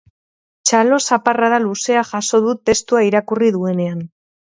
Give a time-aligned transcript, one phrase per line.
[0.69, 4.07] Txalo zaparrada luzea jaso du testua irakurri duenean.